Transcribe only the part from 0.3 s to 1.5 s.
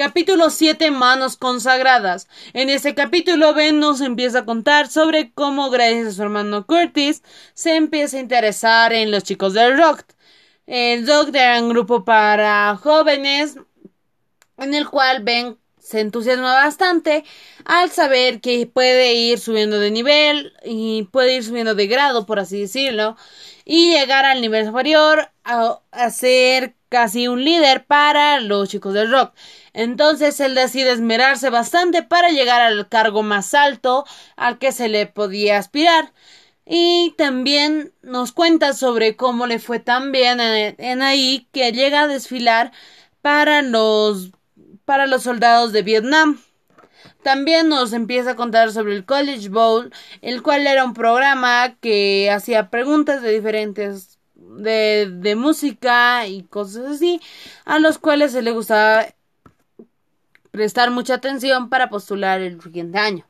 7 Manos